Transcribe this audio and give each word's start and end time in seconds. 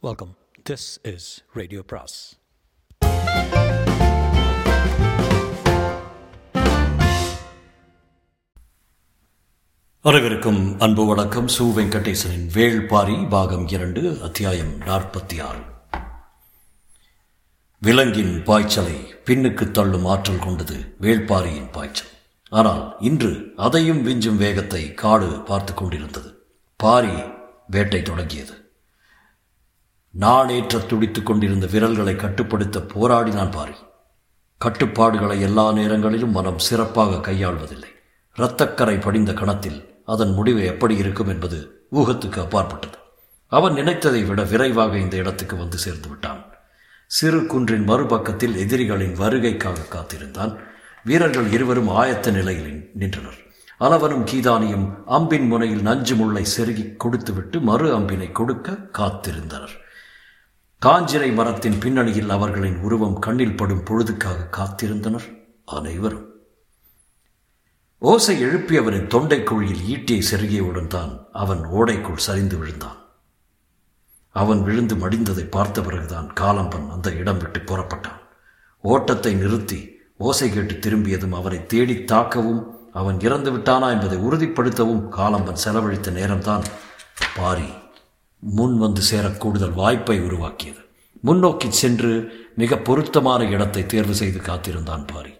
Welcome 0.00 0.36
this 0.70 0.98
is 1.02 1.44
radio 1.52 1.82
பிராஸ் 1.86 2.16
வரவிருக்கும் 10.02 10.78
அன்பு 10.78 11.06
வணக்கம். 11.06 11.46
சு 11.46 11.64
வெங்கடேசனின் 11.78 12.46
வேள்பாரி 12.54 13.28
பாகம் 13.28 13.68
இரண்டு 13.68 14.22
அத்தியாயம் 14.22 14.80
நாற்பத்தி 14.80 15.42
ஆறு 15.42 15.64
விலங்கின் 17.78 18.42
பாய்ச்சலை 18.42 18.96
பின்னுக்கு 19.24 19.70
தள்ளும் 19.70 20.04
ஆற்றல் 20.04 20.38
கொண்டது 20.38 20.96
வேள்பாரியின் 21.00 21.70
பாய்ச்சல். 21.72 22.14
ஆனால் 22.48 22.96
இன்று 23.00 23.52
அதையும் 23.56 24.06
விஞ்சும் 24.06 24.36
வேகத்தை 24.36 24.94
காடு 24.94 25.42
பார்த்து 25.42 25.74
கொண்டிருந்தது. 25.74 26.32
பாரி 26.76 27.12
வேட்டை 27.66 28.02
தொடங்கியது. 28.02 28.67
நாளேற்ற 30.20 30.78
துடித்துக் 30.78 31.26
கொண்டிருந்த 31.26 31.66
விரல்களை 31.66 32.16
கட்டுப்படுத்த 32.16 32.78
போராடினான் 32.78 33.50
பாரி. 33.50 33.74
கட்டுப்பாடுகளை 34.58 35.40
எல்லா 35.40 35.72
நேரங்களிலும் 35.72 36.30
மனம் 36.30 36.58
சிறப்பாக 36.58 37.30
கையாள்வதில்லை. 37.30 37.90
இரத்தக்கரை 38.36 39.00
படிந்த 39.00 39.34
கணத்தில் 39.34 40.02
அதன் 40.04 40.32
முடிவு 40.32 40.64
எப்படி 40.64 40.96
இருக்கும் 40.96 41.28
என்பது 41.28 41.86
ஊகத்துக்கு 41.92 42.40
அப்பாற்பட்டது. 42.40 42.98
அவன் 43.46 43.72
நினைத்ததை 43.72 44.26
விட 44.26 44.42
விரைவாக 44.42 44.98
இந்த 44.98 45.16
இடத்துக்கு 45.16 45.56
வந்து 45.56 45.78
சேர்ந்து 45.78 46.08
விட்டான். 46.08 46.44
சிறு 47.06 47.46
குன்றின் 47.46 47.88
மறுபக்கத்தில் 47.88 48.56
எதிரிகளின் 48.56 49.18
வருகைக்காக 49.18 49.88
காத்திருந்தான். 49.88 50.58
வீரர்கள் 51.04 51.52
இருவரும் 51.52 51.88
ஆயத்த 51.88 52.32
நிலையில் 52.32 52.90
நின்றனர். 52.94 53.38
அளவனும் 53.80 54.24
கீதானியும் 54.24 54.94
அம்பின் 55.06 55.46
முனையில் 55.46 55.82
நஞ்சு 55.82 56.14
முள்ளை 56.14 56.44
செருகி 56.56 56.96
கொடுத்துவிட்டு 56.96 57.60
மறு 57.60 57.98
அம்பினை 57.98 58.32
கொடுக்க 58.32 58.72
காத்திருந்தனர். 58.72 59.86
காஞ்சிரை 60.82 61.34
மரத்தின் 61.34 61.78
பின்னணியில் 61.78 62.30
அவர்களின் 62.30 62.76
உருவம் 62.78 63.18
கண்ணில் 63.18 63.56
படும் 63.56 63.82
பொழுதுக்காக 63.82 64.48
காத்திருந்தனர் 64.56 65.26
அனைவரும். 65.64 66.26
ஓசை 67.98 68.44
எழுப்பியவரின் 68.44 69.06
தொண்டை 69.06 69.42
குழியில் 69.42 69.82
ஈட்டியை 69.94 70.22
செருகியவுடன் 70.30 70.86
தான் 70.86 71.28
அவன் 71.32 71.58
ஓடைக்குள் 71.58 72.24
சரிந்து 72.26 72.58
விழுந்தான். 72.58 72.98
அவன் 74.30 74.62
விழுந்து 74.62 74.94
மடிந்ததை 74.94 75.44
பார்த்த 75.50 75.80
பிறகுதான் 75.80 76.28
காலம்பன் 76.40 76.88
அந்த 76.88 77.10
இடம் 77.12 77.38
விட்டு 77.38 77.60
புறப்பட்டான். 77.60 78.22
ஓட்டத்தை 78.80 79.34
நிறுத்தி 79.34 79.80
ஓசை 80.18 80.50
கேட்டு 80.50 80.78
திரும்பியதும் 80.78 81.32
அவனை 81.32 81.66
தேடி 81.66 81.94
தாக்கவும் 81.94 82.62
அவன் 82.92 83.20
இறந்து 83.20 83.50
விட்டானா 83.50 83.90
என்பதை 83.90 84.18
உறுதிப்படுத்தவும் 84.18 85.04
காலம்பன் 85.18 85.62
செலவழித்த 85.64 86.10
நேரம்தான் 86.10 86.64
பாரி 87.36 87.68
முன் 88.38 88.78
வந்து 88.78 89.00
சேர 89.00 89.28
கூடுதல் 89.28 89.72
வாய்ப்பை 89.72 90.20
உருவாக்கியது. 90.20 90.78
முன்னோக்கி 91.20 91.70
சென்று 91.70 92.32
மிக 92.56 92.78
பொருத்தமான 92.78 93.44
இடத்தை 93.44 93.86
தேர்வு 93.86 94.14
செய்து 94.14 94.38
காத்திருந்தான் 94.38 95.04
பாரி. 95.04 95.30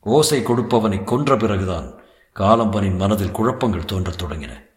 ஓசை 0.00 0.40
கொடுப்பவனை 0.40 1.04
கொன்ற 1.04 1.36
பிறகுதான் 1.36 1.94
காலம்பனின் 2.38 2.96
மனதில் 2.96 3.30
குழப்பங்கள் 3.30 3.84
தோன்றத் 3.84 4.22
தொடங்கின. 4.22 4.68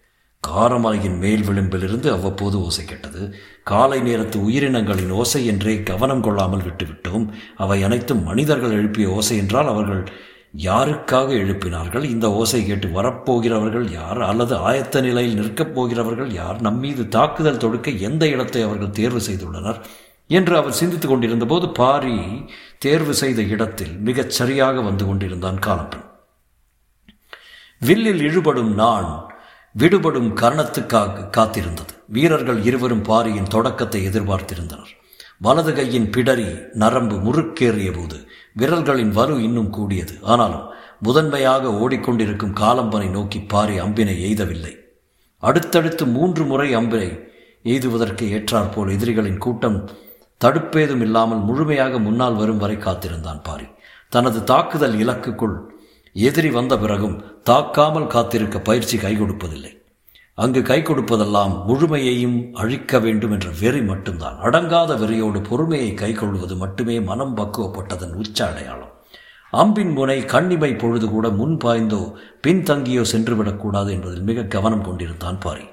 காரமலையின் 0.48 1.18
மேல் 1.18 1.44
விளிம்பிலிருந்து 1.44 2.12
அவ்வப்போது 2.12 2.62
ஓசை 2.62 2.86
கேட்டது. 2.86 3.34
காலை 3.64 4.02
நேரத்து 4.02 4.40
உயிரினங்களின் 4.40 5.10
ஓசை 5.10 5.46
என்றே 5.46 5.84
கவனம் 5.84 6.22
கொள்ளாமல் 6.22 6.60
விட்டுவிட்டோம். 6.60 7.30
அவை 7.58 7.84
அனைத்தும் 7.84 8.24
மனிதர்கள் 8.24 8.72
எழுப்பிய 8.72 9.10
ஓசை 9.10 9.38
என்றால் 9.38 9.68
அவர்கள் 9.68 10.12
யாருக்காக 10.58 11.34
எழுப்பினார்கள்? 11.34 12.04
இந்த 12.04 12.32
ஓசை 12.32 12.66
கேட்டு 12.66 12.88
வரப்போகிறவர்கள் 12.88 13.92
யார்? 13.92 14.22
அல்லது 14.22 14.56
ஆயத்த 14.56 15.02
நிலையில் 15.02 15.40
நிற்கப் 15.40 15.76
போகிறவர்கள் 15.76 16.32
யார்? 16.32 16.62
நம்மீது 16.62 17.08
தாக்குதல் 17.08 17.58
தொடுக்க 17.58 17.92
எந்த 17.92 18.28
இடத்தை 18.28 18.62
அவர்கள் 18.62 18.90
தேர்வு 18.90 19.20
செய்துள்ளனர்? 19.20 19.82
என்று 20.28 20.58
அவர் 20.58 20.72
சிந்தித்துக் 20.72 21.10
கொண்டிருந்த 21.10 21.46
போது 21.46 21.70
பாரி 21.70 22.46
தேர்வு 22.78 23.14
செய்த 23.14 23.42
இடத்தில் 23.42 23.98
மிகச் 23.98 24.30
சரியாக 24.30 24.82
வந்து 24.82 25.06
கொண்டிருந்தான் 25.06 25.60
காலப்பன் 25.60 26.12
வில்லில் 27.80 28.20
இழுபடும் 28.20 28.74
நான் 28.74 29.34
விடுபடும் 29.72 30.36
கரணத்துக்காக 30.36 31.30
காத்திருந்தது. 31.38 31.94
வீரர்கள் 32.08 32.64
இருவரும் 32.64 33.02
பாரியின் 33.02 33.44
தொடக்கத்தை 33.44 34.08
எதிர்பார்த்திருந்தனர். 34.08 34.92
வலது 35.40 35.74
கையின் 35.74 36.10
பிடரி 36.10 36.66
நரம்பு 36.74 37.16
முறுக்கேறிய 37.16 37.96
போது 37.96 38.28
விரல்களின் 38.56 39.12
வலு 39.12 39.36
இன்னும் 39.44 39.70
கூடியது. 39.70 40.16
ஆனாலும் 40.22 40.66
முதன்மையாக 41.00 41.72
ஓடிக்கொண்டிருக்கும் 41.84 42.58
காலம்பனை 42.60 43.10
நோக்கி 43.10 43.40
பாரி 43.40 43.76
அம்பினை 43.80 44.16
எய்தவில்லை. 44.28 44.74
அடுத்தடுத்து 45.44 46.04
மூன்று 46.06 46.44
முறை 46.44 46.76
அம்பினை 46.76 47.10
எய்துவதற்கு 47.64 48.26
ஏற்றாற்போல் 48.36 48.92
எதிரிகளின் 48.92 49.38
கூட்டம் 49.38 49.78
தடுப்பேதும் 50.42 51.02
இல்லாமல் 51.02 51.40
முழுமையாக 51.40 52.00
முன்னால் 52.00 52.36
வரும் 52.36 52.58
வரை 52.58 52.78
காத்திருந்தான் 52.78 53.42
பாரி. 53.44 53.68
தனது 54.10 54.44
தாக்குதல் 54.44 54.96
இலக்குக்குள் 55.04 55.56
எதிரி 56.16 56.50
வந்த 56.50 56.74
பிறகும் 56.78 57.16
தாக்காமல் 57.50 58.08
காத்திருக்க 58.08 58.58
பயிற்சி 58.60 58.98
கை 58.98 59.14
கொடுப்பதில்லை 59.16 59.72
அங்கு 60.36 60.62
கை 60.62 60.82
கொடுப்பதெல்லாம் 60.82 61.52
முழுமையையும் 61.68 62.38
அழிக்க 62.54 63.00
வேண்டும் 63.00 63.32
என்ற 63.32 63.50
வெறி 63.60 63.82
மட்டும்தான். 63.82 64.38
அடங்காத 64.38 64.96
வெறியோடு 64.96 65.44
பொறுமையை 65.50 65.94
கை 65.94 66.12
கொள்வது 66.14 66.56
மட்டுமே 66.56 67.00
மனம் 67.00 67.38
பக்குவப்பட்டதன் 67.38 68.14
உச்ச 68.14 68.48
அடையாளம். 68.48 68.94
அம்பின் 69.54 69.94
முனை 69.94 70.22
கண்ணிமை 70.22 70.78
பொழுது 70.78 71.10
கூட 71.10 71.30
முன் 71.30 71.58
பாய்ந்தோ 71.58 72.14
பின்தங்கியோ 72.48 73.04
சென்றுவிடக்கூடாது 73.12 73.90
என்பதில் 73.90 74.22
மிக 74.22 74.44
கவனம் 74.44 74.82
கொண்டிருந்தான் 74.82 75.40
பாரி. 75.40 75.66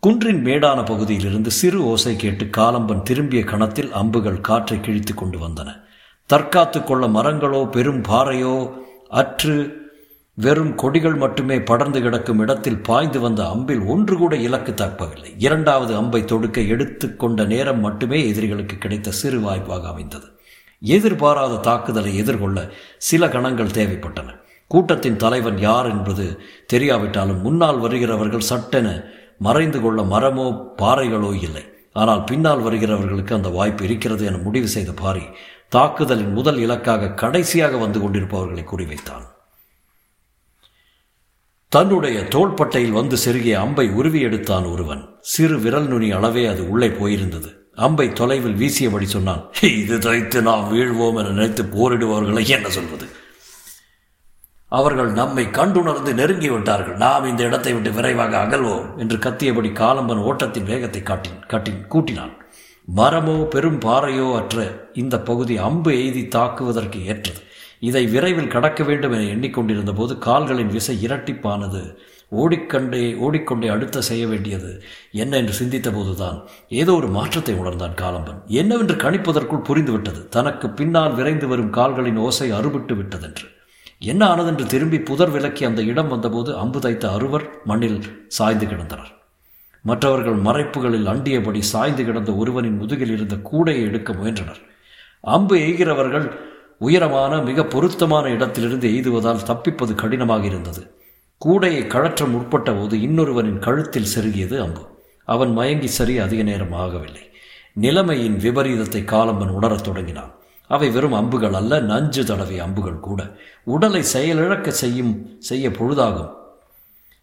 குன்றின் 0.00 0.42
மேடான 0.44 0.82
பகுதியிலிருந்து 0.84 1.50
சிறு 1.50 1.84
ஓசை 1.84 2.16
கேட்டு 2.16 2.44
காலம்பன் 2.44 3.02
திரும்பிய 3.02 3.44
கணத்தில் 3.44 3.92
அம்புகள் 3.92 4.40
காற்றை 4.40 4.80
கிழித்து 4.80 5.14
கொண்டு 5.14 5.38
வந்தன. 5.38 5.68
தற்காத்து 6.30 6.84
கொள்ள 6.84 7.06
மரங்களோ 7.06 7.70
பெரும் 7.70 8.02
பாறையோ 8.02 8.72
அற்று 9.08 9.85
வெறும் 10.38 10.72
கொடிகள் 10.80 11.14
மட்டுமே 11.14 11.56
படர்ந்து 11.68 12.00
கிடக்கும் 12.04 12.40
இடத்தில் 12.44 12.80
பாய்ந்து 12.88 13.20
வந்த 13.20 13.42
அம்பில் 13.52 13.84
ஒன்று 13.92 14.14
கூட 14.16 14.36
இலக்கு 14.46 14.72
தாக்கவில்லை 14.72 15.30
இரண்டாவது 15.44 15.92
அம்பை 15.96 16.20
தொடுக்க 16.24 16.60
எடுத்துக்கொண்ட 16.72 17.44
நேரம் 17.52 17.80
மட்டுமே 17.80 18.18
எதிரிகளுக்கு 18.30 18.76
கிடைத்த 18.78 19.14
சிறு 19.20 19.38
வாய்ப்பாக 19.40 19.88
அமைந்தது. 19.88 20.26
எதிர்பாராத 20.82 21.60
தாக்குதலை 21.68 22.12
எதிர்கொள்ள 22.22 22.58
சில 23.08 23.28
கணங்கள் 23.28 23.76
தேவைப்பட்டன. 23.78 24.28
கூட்டத்தின் 24.70 25.20
தலைவன் 25.22 25.58
யார் 25.58 25.88
என்பது 25.94 26.26
தெரியாவிட்டாலும் 26.72 27.40
முன்னால் 27.46 27.80
வருகிறவர்கள் 27.84 28.48
சட்டென 28.50 28.90
மறைந்து 29.38 29.80
கொள்ள 29.80 30.02
மரமோ 30.12 30.46
பாறைகளோ 30.82 31.32
இல்லை. 31.46 31.64
ஆனால் 31.92 32.22
பின்னால் 32.24 32.64
வருகிறவர்களுக்கு 32.66 33.34
அந்த 33.36 33.48
வாய்ப்பு 33.48 33.84
இருக்கிறது 33.84 34.26
என 34.30 34.40
முடிவு 34.48 34.68
செய்த 34.68 34.92
பாரி 35.02 35.24
தாக்குதலின் 35.68 36.36
முதல் 36.40 36.60
இலக்காக 36.66 37.14
கடைசியாக 37.22 37.76
வந்து 37.76 38.00
கொண்டிருப்பவர்களை 38.00 38.64
குறிவைத்தான். 38.72 39.26
தன்னுடைய 41.76 42.18
தோள்பட்டையில் 42.34 42.94
வந்து 42.96 43.16
செருகிய 43.22 43.54
அம்பை 43.62 43.84
உருவி 43.88 44.20
எடுத்தான் 44.26 44.66
ஒருவன். 44.72 45.00
சிறு 45.32 45.56
விரல் 45.64 45.88
நுனி 45.88 46.08
அளவே 46.18 46.46
அது 46.46 46.62
உள்ளே 46.72 46.88
போயிருந்தது. 46.88 47.48
அம்பை 47.86 48.06
தொலைவில் 48.12 48.56
வீசியபடி 48.60 49.06
சொன்னான் 49.14 49.42
இது 49.80 49.96
தைத்து 50.06 50.40
நாம் 50.42 50.64
வீழ்வோம் 50.72 51.18
என 51.20 51.32
நினைத்து 51.38 51.64
போரிடுவார்களை 51.74 52.44
என்ன 52.56 52.68
சொல்வது? 52.68 53.06
அவர்கள் 54.68 55.10
நம்மை 55.12 55.44
கண்டுணர்ந்து 55.58 56.14
நெருங்கி 56.14 56.50
விட்டார்கள். 56.50 56.96
நாம் 56.96 57.28
இந்த 57.30 57.42
இடத்தை 57.44 57.72
விட்டு 57.72 57.92
விரைவாக 57.92 58.38
அகல்வோம் 58.44 58.88
என்று 58.96 59.18
கத்தியபடி 59.26 59.72
காலம்பன் 59.82 60.24
ஓட்டத்தின் 60.30 60.70
வேகத்தை 60.72 61.02
காட்டின் 61.02 61.42
காட்டின் 61.46 61.82
கூட்டினான். 61.94 62.34
மரமோ 62.96 63.36
பெரும் 63.54 63.80
பாறையோ 63.80 64.28
அற்ற 64.40 64.64
இந்த 64.94 65.20
பகுதி 65.20 65.56
அம்பு 65.68 65.90
எய்தி 65.90 66.24
தாக்குவதற்கு 66.28 67.04
ஏற்றது. 67.04 67.40
இதை 67.80 68.06
விரைவில் 68.06 68.52
கடக்க 68.54 68.84
வேண்டும் 68.84 69.12
என 69.12 69.26
எண்ணிக்கொண்டிருந்த 69.34 69.92
போது 69.94 70.18
கால்களின் 70.18 70.74
விசை 70.76 70.96
இரட்டிப்பானது. 71.06 71.82
ஓடிக்கண்டே 72.32 73.02
ஓடிக்கொண்டே 73.16 73.68
அடுத்த 73.68 74.00
செய்ய 74.00 74.26
வேண்டியது 74.26 74.82
என்ன 75.12 75.36
என்று 75.36 75.52
சிந்தித்த 75.52 75.90
போதுதான் 75.90 76.38
ஏதோ 76.68 76.94
ஒரு 76.94 77.08
மாற்றத்தை 77.08 77.54
உணர்ந்தான் 77.54 77.98
காலம்பன். 78.02 78.40
என்னவென்று 78.60 78.94
கணிப்பதற்குள் 78.94 79.66
புரிந்துவிட்டது. 79.68 80.28
தனக்கு 80.28 80.70
பின்னால் 80.70 81.14
விரைந்து 81.14 81.48
வரும் 81.48 81.70
கால்களின் 81.70 82.16
ஓசை 82.16 82.52
அறுபட்டு 82.52 82.96
விட்டதென்று. 82.96 83.46
என்ன 83.98 84.34
ஆனதென்று 84.34 84.66
திரும்பி 84.66 84.98
புதர் 85.00 85.30
விலக்கி 85.30 85.64
அந்த 85.64 85.82
இடம் 85.82 86.08
வந்தபோது 86.08 86.56
அம்பு 86.56 86.80
தைத்த 86.80 87.10
அறுவர் 87.10 87.46
மண்ணில் 87.64 88.00
சாய்ந்து 88.28 88.66
கிடந்தனர். 88.66 89.12
மற்றவர்கள் 89.84 90.38
மறைப்புகளில் 90.38 91.06
அண்டியபடி 91.06 91.58
சாய்ந்து 91.58 92.04
கிடந்த 92.04 92.32
ஒருவனின் 92.32 92.76
முதுகில் 92.76 93.10
இருந்த 93.10 93.36
கூடையை 93.50 93.82
எடுக்க 93.82 94.12
முயன்றனர். 94.12 94.60
அம்பு 95.20 95.56
எய்கிறவர்கள் 95.56 96.26
உயரமான 96.78 97.40
மிக 97.40 97.64
பொருத்தமான 97.64 98.28
இடத்திலிருந்து 98.28 98.88
எய்துவதால் 98.88 99.42
தப்பிப்பது 99.42 99.94
கடினமாக 99.94 100.44
இருந்தது. 100.44 100.94
கூடையை 101.44 101.86
கழற்ற 101.86 102.26
முற்பட்ட 102.26 102.72
போது 102.72 102.96
இன்னொருவனின் 102.98 103.58
கழுத்தில் 103.58 104.06
செருகியது 104.16 104.58
அம்பு. 104.58 104.86
அவன் 105.24 105.52
மயங்கி 105.52 105.86
சரி 105.86 106.18
அதிக 106.18 106.42
நேரம் 106.42 106.72
ஆகவில்லை. 106.72 107.24
நிலைமையின் 107.72 108.36
விபரீதத்தை 108.36 109.04
காலம்பன் 109.04 109.50
உணரத் 109.50 109.84
தொடங்கினான். 109.84 110.34
அவை 110.68 110.90
வெறும் 110.90 111.12
அம்புகள் 111.12 111.52
அல்ல 111.52 111.80
நஞ்சு 111.80 112.24
தடவை 112.24 112.58
அம்புகள் 112.58 113.00
கூட. 113.00 113.36
உடலை 113.64 114.02
செயலிழக்க 114.14 114.68
செய்யும் 114.68 115.36
செய்ய 115.38 115.68
பொழுதாகும். 115.68 116.34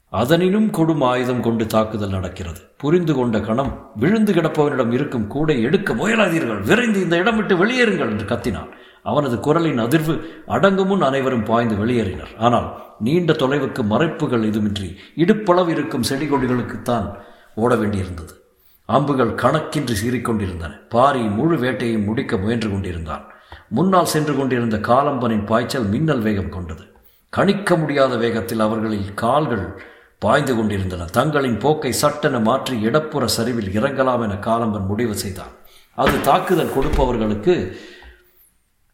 அதனினும் 0.10 0.72
கொடும் 0.72 1.04
ஆயுதம் 1.04 1.42
கொண்டு 1.42 1.66
தாக்குதல் 1.66 2.10
நடக்கிறது. 2.10 2.60
புரிந்து 2.78 3.14
கொண்ட 3.14 3.40
கணம் 3.40 3.92
விழுந்து 3.96 4.34
கிடப்பவனிடம் 4.34 4.92
இருக்கும் 4.92 5.28
கூடை 5.28 5.62
எடுக்க 5.62 5.94
முயலாதீர்கள். 5.94 6.62
விரைந்து 6.62 7.02
இந்த 7.02 7.18
இடம் 7.18 7.36
விட்டு 7.36 7.56
வெளியேறுங்கள் 7.56 8.10
என்று 8.10 8.26
கத்தினான். 8.26 8.70
அவனது 9.06 9.36
குரலின் 9.46 9.82
அதிர்வு 9.86 10.14
அடங்கும் 10.56 10.90
முன் 10.92 11.04
அனைவரும் 11.08 11.48
பாய்ந்து 11.50 11.76
வெளியேறினர். 11.82 12.32
ஆனால் 12.46 12.68
நீண்ட 13.06 13.32
தொலைவுக்கு 13.42 13.82
மறைப்புகள் 13.94 14.48
எதுமின்றி 14.50 14.90
இடுப்பளவு 15.24 15.72
இருக்கும் 15.76 16.08
செடி 16.10 16.28
கொடிகளுக்குத்தான் 16.28 17.08
ஓட 17.64 17.74
வேண்டியிருந்தது. 17.76 18.34
அம்புகள் 18.90 19.34
கணக்கின்றி 19.42 19.96
சீறிக்கொண்டிருந்தன. 20.02 20.72
பாரி 20.94 21.24
முழு 21.38 21.58
வேட்டையை 21.64 21.98
முடிக்க 22.08 22.38
முயன்று 22.38 22.70
கொண்டிருந்தான். 22.72 23.24
முன்னால் 23.78 24.12
சென்று 24.14 24.34
கொண்டிருந்த 24.36 24.78
காலம்பனின் 24.90 25.46
பாய்ச்சல் 25.50 25.88
மின்னல் 25.94 26.24
வேகம் 26.28 26.54
கொண்டது. 26.56 26.84
கணிக்க 27.34 27.76
முடியாத 27.82 28.14
வேகத்தில் 28.24 28.64
அவர்களில் 28.66 29.08
கால்கள் 29.24 29.66
பாய்ந்து 30.26 30.54
கொண்டிருந்தன. 30.58 31.08
தங்களின் 31.18 31.58
போக்கை 31.64 31.92
சட்டென 32.02 32.40
மாற்றி 32.40 32.76
இடப்புற 32.88 33.24
சரிவில் 33.38 33.72
இறங்கலாம் 33.78 34.24
என 34.26 34.38
காலம்பன் 34.50 34.90
முடிவு 34.92 35.16
செய்தான். 35.24 35.54
அது 35.98 36.16
தாக்குதல் 36.28 36.76
கொடுப்பவர்களுக்கு 36.76 37.56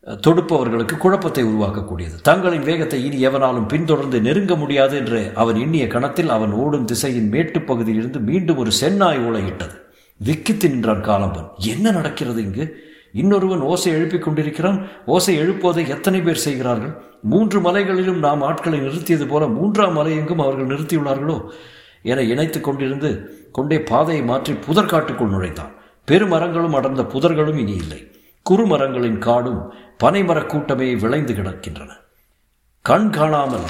தொடுப்பவர்களுக்கு 0.10 0.98
குழப்பத்தை 0.98 1.44
உருவாக்கக்கூடியது. 1.44 2.22
தங்களின் 2.24 2.62
வேகத்தை 2.62 3.06
இனி 3.06 3.28
எவனாலும் 3.28 3.68
பின்தொடர்ந்து 3.68 4.22
நெருங்க 4.22 4.56
முடியாது 4.56 4.98
என்று 4.98 5.32
அவன் 5.36 5.56
எண்ணிய 5.56 5.88
கணத்தில் 5.88 6.30
அவன் 6.30 6.52
ஓடும் 6.52 6.86
திசையின் 6.86 7.30
மேட்டுப் 7.30 7.68
பகுதியிலிருந்து 7.68 8.20
மீண்டும் 8.20 8.58
ஒரு 8.58 8.72
சென்னாய் 8.82 9.20
ஊழையிட்டது 9.20 9.88
விக்கித்து 10.26 10.70
நின்றான் 10.70 11.04
காலம்பன். 11.04 11.50
என்ன 11.58 11.92
நடக்கிறது 11.92 12.42
இங்கு? 12.42 12.78
இன்னொருவன் 13.14 13.60
ஓசை 13.60 13.92
எழுப்பிக் 13.92 14.24
கொண்டிருக்கிறான். 14.24 14.88
ஓசை 15.06 15.40
எழுப்புவதை 15.40 15.88
எத்தனை 15.88 16.22
பேர் 16.22 16.36
செய்கிறார்கள்? 16.36 17.02
மூன்று 17.22 17.60
மலைகளிலும் 17.60 18.20
நாம் 18.20 18.42
ஆட்களை 18.42 18.80
நிறுத்தியது 18.80 19.28
போல 19.28 19.48
மூன்றாம் 19.48 19.94
மலை 19.94 20.16
எங்கும் 20.16 20.40
அவர்கள் 20.40 20.78
நிறுத்தியுள்ளார்களோ? 20.78 21.50
என 22.04 22.22
இணைத்து 22.22 22.60
கொண்டிருந்து 22.60 23.26
கொண்டே 23.52 23.82
பாதையை 23.82 24.26
மாற்றி 24.26 24.54
புதர்காட்டுக்குள் 24.54 25.30
நுழைத்தான் 25.30 25.74
பெருமரங்களும் 26.12 26.74
அடர்ந்த 26.74 27.02
புதர்களும் 27.04 27.58
இனி 27.58 27.74
இல்லை. 27.74 28.12
குறுமரங்களின் 28.50 29.18
காடும் 29.18 29.74
பனைமரக் 30.04 30.46
கூட்டமே 30.46 30.96
விளைந்து 30.96 31.34
கிடக்கின்றன. 31.34 31.92
கண் 32.82 33.10
காணாமல். 33.10 33.66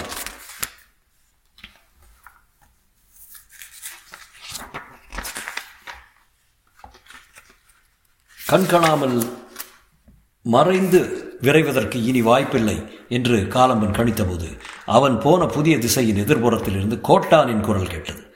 கண்காணாமல் 8.52 9.30
மறைந்து 10.42 11.00
விரைவதற்கு 11.42 11.96
இனி 11.96 12.22
வாய்ப்பில்லை 12.22 13.06
என்று 13.10 13.36
காலம்பன் 13.36 13.94
கணித்தபோது 13.94 14.60
அவன் 14.86 15.20
போன 15.20 15.46
புதிய 15.46 15.78
திசையின் 15.78 16.26
எதிர்புறத்திலிருந்து 16.26 17.00
கோட்டானின் 17.04 17.60
குரல் 17.60 17.88
கேட்டது. 17.88 18.34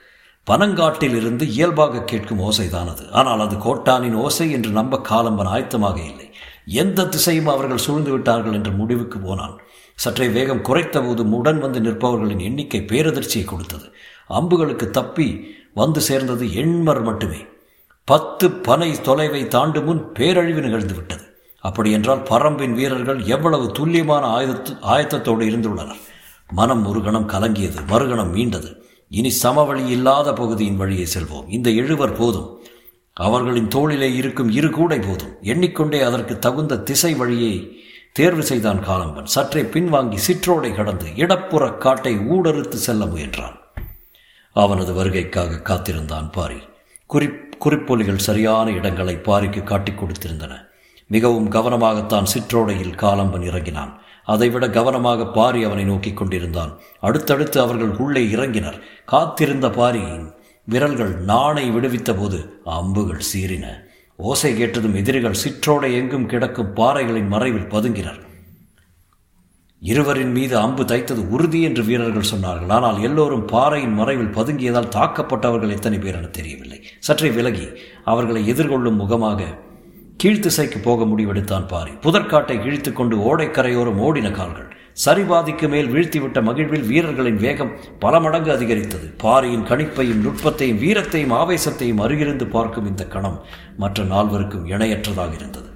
பனங்காட்டில் 0.50 1.16
இருந்து 1.16 1.48
இயல்பாக 1.48 2.02
கேட்கும் 2.02 2.40
ஓசைதான் 2.40 2.90
அது 2.90 3.12
ஆனால் 3.12 3.40
அது 3.40 3.56
கோட்டானின் 3.56 4.14
ஓசை 4.14 4.50
என்று 4.50 4.70
நம்ப 4.70 5.00
காலம்பன் 5.08 5.48
ஆயத்தமாக 5.48 6.04
இல்லை. 6.04 6.23
எந்த 6.64 7.06
திசையும் 7.06 7.46
அவர்கள் 7.46 7.78
சூழ்ந்து 7.78 8.10
விட்டார்கள் 8.10 8.52
என்ற 8.52 8.70
முடிவுக்கு 8.70 9.18
போனான். 9.18 9.60
சற்றே 9.94 10.28
வேகம் 10.28 10.62
குறைத்தபோது 10.62 11.20
உடன் 11.20 11.58
வந்து 11.58 11.80
நிற்பவர்களின் 11.80 12.40
எண்ணிக்கை 12.40 12.80
பேரதிர்ச்சியை 12.80 13.44
கொடுத்தது. 13.44 13.92
அம்புகளுக்கு 14.30 14.90
தப்பி 14.90 15.54
வந்து 15.74 16.00
சேர்ந்தது 16.00 16.46
எண்மர் 16.46 17.02
மட்டுமே. 17.02 17.46
பத்து 18.04 18.50
பனை 18.50 18.92
தொலைவை 18.92 19.46
தாண்டு 19.46 19.82
முன் 19.82 20.12
பேரழிவு 20.12 20.60
நிகழ்ந்து 20.60 20.94
விட்டது. 20.94 21.22
அப்படியென்றால் 21.60 22.18
பரம்பின் 22.18 22.72
வீரர்கள் 22.72 23.24
எவ்வளவு 23.24 23.72
துல்லியமான 23.72 24.26
ஆயுதத்து 24.26 24.70
ஆயத்தத்தோடு 24.70 25.44
இருந்துள்ளனர். 25.44 26.00
மனம் 26.48 26.86
ஒரு 26.86 27.02
கணம் 27.02 27.28
கலங்கியது 27.28 27.76
மறுகணம் 27.86 28.34
மீண்டது. 28.34 28.76
இனி 29.08 29.32
சமவழி 29.42 29.86
இல்லாத 29.86 30.32
பகுதியின் 30.32 30.76
வழியே 30.76 31.06
செல்வோம். 31.18 31.48
இந்த 31.48 31.70
எழுவர் 31.70 32.12
போதும். 32.12 32.63
அவர்களின் 33.14 33.68
தோளிலே 33.68 34.14
இருக்கும் 34.14 34.50
இரு 34.50 34.70
கூடை 34.70 34.98
போதும். 34.98 35.36
எண்ணிக்கொண்டே 35.42 36.00
அதற்கு 36.00 36.38
தகுந்த 36.38 36.78
திசை 36.78 37.14
வழியை 37.14 37.80
தேர்வு 38.12 38.42
செய்தான் 38.42 38.88
காலம்பன். 38.88 39.24
சற்றே 39.24 39.62
பின்வாங்கி 39.62 40.18
சிற்றோடை 40.26 40.74
கடந்து 40.74 41.06
இடப்புற 41.06 41.78
காட்டை 41.78 42.16
ஊடறுத்து 42.16 42.72
செல்ல 42.72 43.04
முயன்றான். 43.04 43.56
அவனது 44.52 44.92
வருகைக்காக 44.92 45.62
காத்திருந்தான் 45.62 46.30
பாரி. 46.30 46.56
குறி 47.06 47.28
குறிப்பொலிகள் 47.64 48.16
சரியான 48.16 48.70
இடங்களை 48.70 49.14
பாரிக்கு 49.14 49.62
காட்டிக் 49.62 50.02
கொடுத்திருந்தன. 50.02 50.66
மிகவும் 51.06 51.50
கவனமாகத்தான் 51.50 52.26
சிற்றோடையில் 52.34 52.96
காலம்பன் 52.96 53.44
இறங்கினான். 53.44 53.98
அதைவிட 54.24 54.70
கவனமாக 54.70 55.26
பாரி 55.26 55.64
அவனை 55.64 55.84
நோக்கிக் 55.84 56.16
கொண்டிருந்தான். 56.16 56.78
அடுத்தடுத்து 57.00 57.60
அவர்கள் 57.60 57.96
உள்ளே 57.96 58.24
இறங்கினர். 58.24 58.80
காத்திருந்த 59.06 59.70
பாரியின் 59.70 60.32
விரல்கள் 60.66 61.14
நாணை 61.30 61.64
விடுவித்த 61.70 62.10
போது 62.16 62.38
அம்புகள் 62.64 63.24
சீறின. 63.30 63.66
ஓசை 64.18 64.50
கேட்டதும் 64.56 64.94
எதிரிகள் 64.94 65.40
சிற்றோடை 65.42 65.90
எங்கும் 65.94 66.26
கிடக்கும் 66.26 66.72
பாறைகளின் 66.72 67.32
மறைவில் 67.32 67.72
பதுங்கினர். 67.74 68.20
இருவரின் 69.82 70.32
மீது 70.32 70.54
அம்பு 70.58 70.82
தைத்தது 70.84 71.22
உறுதி 71.28 71.60
என்று 71.62 71.82
வீரர்கள் 71.84 72.30
சொன்னார்கள். 72.32 72.70
ஆனால் 72.70 72.98
எல்லோரும் 73.02 73.44
பாறையின் 73.44 73.92
மறைவில் 73.92 74.32
பதுங்கியதால் 74.36 74.92
தாக்கப்பட்டவர்கள் 74.96 75.74
எத்தனை 75.76 75.98
பேர் 75.98 76.14
என 76.14 76.26
தெரியவில்லை. 76.26 76.78
சற்றே 76.98 77.30
விலகி 77.30 77.66
அவர்களை 78.04 78.42
எதிர்கொள்ளும் 78.52 79.00
முகமாக 79.02 79.50
கீழ்த்திசைக்கு 80.22 80.78
போக 80.82 81.04
முடிவெடுத்தான் 81.04 81.68
பாரி. 81.68 81.92
புதற்காட்டை 82.04 82.56
கிழித்து 82.62 82.92
கொண்டு 82.92 83.16
ஓடைக்கரையோரம் 83.28 84.00
ஓடின 84.06 84.30
கால்கள். 84.30 84.70
சரிபாதிக்கு 84.96 85.68
மேல் 85.68 85.88
வீழ்த்திவிட்ட 85.92 86.38
மகிழ்வில் 86.48 86.86
வீரர்களின் 86.86 87.36
வேகம் 87.36 87.72
பல 87.98 88.20
மடங்கு 88.20 88.50
அதிகரித்தது. 88.52 89.06
பாரியின் 89.22 89.64
கணிப்பையும் 89.64 90.20
நுட்பத்தையும் 90.26 90.78
வீரத்தையும் 90.78 91.34
ஆவேசத்தையும் 91.40 92.02
அருகிருந்து 92.04 92.46
பார்க்கும் 92.46 92.86
இந்த 92.86 93.04
கணம் 93.06 93.38
மற்ற 93.76 94.04
நால்வருக்கும் 94.04 94.68
இணையற்றதாக 94.68 95.34
இருந்தது. 95.34 95.68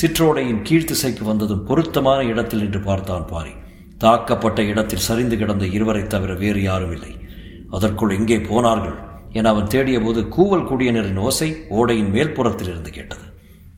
சிற்றோடையின் 0.00 0.62
கீழ்த்திசைக்கு 0.68 1.22
வந்ததும் 1.22 1.64
பொருத்தமான 1.64 2.22
இடத்தில் 2.22 2.60
நின்று 2.60 2.80
பார்த்தான் 2.80 3.26
பாரி. 3.26 3.52
தாக்கப்பட்ட 3.98 4.60
இடத்தில் 4.60 5.06
சரிந்து 5.08 5.36
கிடந்த 5.36 5.66
இருவரை 5.66 6.06
தவிர 6.06 6.34
வேறு 6.34 6.62
யாரும் 6.62 6.92
இல்லை. 6.92 7.12
அதற்குள் 7.70 8.16
எங்கே 8.18 8.40
போனார்கள் 8.40 8.98
என 9.32 9.48
அவன் 9.48 9.66
தேடிய 9.66 10.00
போது 10.00 10.20
கூவல் 10.36 10.66
குடியினரின் 10.70 11.20
ஓசை 11.26 11.50
ஓடையின் 11.68 12.12
மேல்புறத்தில் 12.14 12.70
இருந்து 12.72 12.90
கேட்டது. 12.90 13.26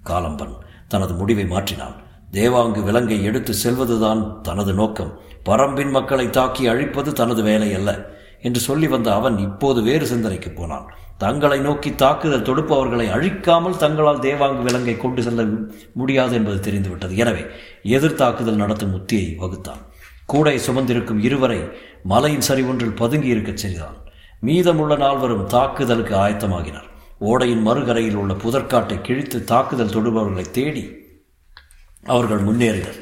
காலம்பன் 0.05 0.55
தனது 0.89 1.15
முடிவை 1.15 1.45
மாற்றினான். 1.45 1.97
தேவாங்கு 2.33 2.83
விலங்கை 2.83 3.25
எடுத்து 3.25 3.55
செல்வதுதான் 3.65 4.41
தனது 4.41 4.73
நோக்கம். 4.73 5.21
பரம்பின் 5.49 5.91
மக்களை 5.91 6.31
தாக்கி 6.31 6.67
அழிப்பது 6.67 7.13
தனது 7.13 7.43
வேலை 7.43 7.75
அல்ல 7.75 8.11
என்று 8.41 8.61
சொல்லி 8.61 8.87
வந்த 8.87 9.15
அவன் 9.15 9.39
இப்போது 9.39 9.83
வேறு 9.83 10.07
சிந்தனைக்கு 10.07 10.51
போனான். 10.51 10.87
தங்களை 11.19 11.61
நோக்கி 11.61 11.95
தாக்குதல் 11.95 12.43
தொடுப்பவர்களை 12.43 13.11
அழிக்காமல் 13.11 13.77
தங்களால் 13.77 14.19
தேவாங்கு 14.19 14.63
விலங்கை 14.63 14.97
கொண்டு 14.97 15.23
செல்ல 15.23 15.47
முடியாது 15.93 16.35
என்பது 16.35 16.61
தெரிந்துவிட்டது. 16.61 17.17
எனவே 17.17 17.45
எதிர்த்தாக்குதல் 17.83 18.63
நடத்தும் 18.63 18.95
உத்தியை 18.95 19.37
வகுத்தான். 19.37 19.83
கூடை 20.27 20.59
சுமந்திருக்கும் 20.59 21.21
இருவரை 21.21 21.69
மலையின் 22.03 22.49
சரிவொன்றில் 22.49 22.97
பதுங்கி 22.97 23.27
இருக்கச் 23.27 23.57
செய்தான். 23.57 23.97
மீதமுள்ள 24.41 24.97
நால்வரும் 24.97 25.47
தாக்குதலுக்கு 25.47 26.15
ஆயத்தமாகினர். 26.15 26.89
ஓடையின் 27.21 27.63
மறுகரையில் 27.63 28.15
உள்ள 28.15 28.35
புதற்காட்டை 28.35 29.01
கிழித்து 29.01 29.45
தாக்குதல் 29.45 29.95
தொடுபவர்களை 29.95 30.51
தேடி 30.51 31.01
அவர்கள் 32.07 32.41
முன்னேறினர். 32.41 33.01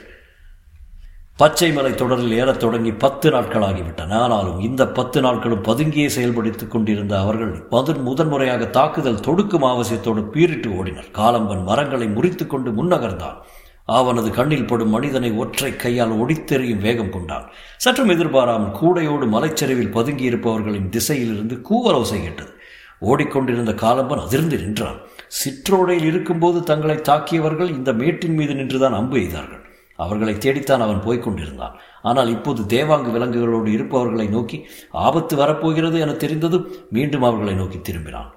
பச்சை 1.37 1.73
மலை 1.73 1.95
தொடரில் 1.95 2.33
ஏறத் 2.33 2.61
தொடங்கி 2.61 2.92
பத்து 2.92 3.30
நாட்களாகிவிட்டன. 3.30 4.12
ஆனாலும் 4.12 4.61
இந்த 4.61 4.88
பத்து 4.88 5.21
நாட்களும் 5.21 5.62
பதுங்கியே 5.62 6.07
செயல்படுத்திக் 6.07 6.71
கொண்டிருந்த 6.71 7.21
அவர்கள் 7.21 7.66
முதன் 7.71 8.00
முதன்முறையாக 8.00 8.66
தாக்குதல் 8.66 9.21
தொடுக்கும் 9.21 9.62
அவசியத்தோடு 9.62 10.23
பீரிட்டு 10.33 10.66
ஓடினர். 10.66 11.11
காலம்பன் 11.12 11.64
மரங்களை 11.64 12.07
முறித்து 12.07 12.47
கொண்டு 12.47 12.71
முன்னகர்ந்தான். 12.71 13.37
அவனது 13.85 14.30
கண்ணில் 14.30 14.66
படும் 14.66 14.88
மனிதனை 14.88 15.33
ஒற்றை 15.33 15.76
கையால் 15.76 16.12
ஒடித்தெறியும் 16.12 16.80
வேகம் 16.80 17.11
கொண்டான். 17.11 17.50
சற்றும் 17.76 18.09
எதிர்பாராமல் 18.09 18.80
கூடையோடு 18.80 19.26
மலைச்சரிவில் 19.26 19.95
பதுங்கியிருப்பவர்களின் 19.95 20.88
திசையிலிருந்து 20.88 21.62
கூவலோசை 21.71 22.21
கேட்டது. 22.21 22.52
ஓடிக்கொண்டிருந்த 23.00 23.73
காலம்பன் 23.73 24.25
அதிர்ந்து 24.25 24.57
நின்றான். 24.59 25.00
சிற்றோடையில் 25.38 26.08
இருக்கும்போது 26.10 26.62
தங்களை 26.62 26.96
தாக்கியவர்கள் 26.96 27.70
இந்த 27.70 27.92
மேட்டின் 27.92 28.34
மீது 28.34 28.54
நின்றுதான் 28.54 28.92
அம்பு 28.92 29.18
எய்தார்கள். 29.18 29.62
அவர்களை 29.96 30.38
தேடித்தான் 30.38 30.80
அவன் 30.80 31.00
போய்கொண்டிருந்தான் 31.00 31.75
ஆனால் 32.02 32.30
இப்போது 32.30 32.62
தேவாங்கு 32.62 33.10
விலங்குகளோடு 33.12 33.70
இருப்பவர்களை 33.72 34.26
நோக்கி 34.26 34.66
ஆபத்து 34.90 35.37
வரப்போகிறது 35.37 36.00
என 36.00 36.12
தெரிந்ததும் 36.12 36.68
மீண்டும் 36.90 37.22
அவர்களை 37.22 37.54
நோக்கி 37.54 37.78
திரும்பினான். 37.78 38.30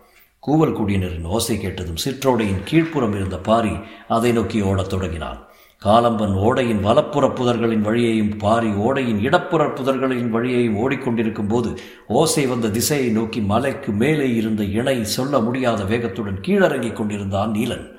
கூவல் 0.48 0.76
குடியினரின் 0.78 1.30
ஓசை 1.36 1.58
கேட்டதும் 1.58 2.02
சிற்றோடையின் 2.06 2.64
கீழ்ப்புறம் 2.70 3.16
இருந்த 3.16 3.38
பாரி 3.38 3.74
அதை 4.08 4.32
நோக்கி 4.32 4.62
ஓடத் 4.62 4.90
தொடங்கினான். 4.90 5.40
காலம்பன் 5.86 6.36
ஓடையின் 6.38 6.80
வலப்புற 6.80 7.28
புதர்களின் 7.28 7.82
வழியையும் 7.82 8.38
பாரி 8.38 8.68
ஓடையின் 8.68 9.20
இடப்புற 9.20 9.64
புதர்களின் 9.68 10.30
வழியையும் 10.30 10.78
ஓடிக்கொண்டிருக்கும் 10.78 11.48
போது 11.48 11.74
ஓசை 12.08 12.46
வந்த 12.46 12.70
திசையை 12.70 13.10
நோக்கி 13.10 13.40
மலைக்கு 13.40 13.92
மேலே 13.92 14.36
இருந்த 14.36 14.64
இணை 14.64 15.04
சொல்ல 15.04 15.40
முடியாத 15.40 15.84
வேகத்துடன் 15.84 16.40
கீழறங்கிக் 16.42 16.94
கொண்டிருந்தான் 16.94 17.52
நீலன். 17.52 17.92